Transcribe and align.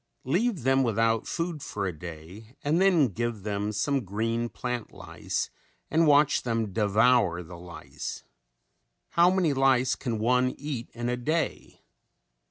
Leave 0.23 0.63
them 0.63 0.81
without 0.81 1.27
food 1.27 1.61
for 1.61 1.85
a 1.85 1.93
day 1.93 2.55
and 2.63 2.81
then 2.81 3.07
give 3.07 3.43
them 3.43 3.71
some 3.71 4.03
green 4.03 4.49
plant 4.49 4.91
lice 4.91 5.51
and 5.91 6.07
watch 6.07 6.41
them 6.41 6.73
devour 6.73 7.43
the 7.43 7.55
lice. 7.55 8.23
How 9.09 9.29
many 9.29 9.53
lice 9.53 9.93
can 9.93 10.17
one 10.17 10.55
eat 10.57 10.89
in 10.95 11.07
a 11.07 11.17
day? 11.17 11.83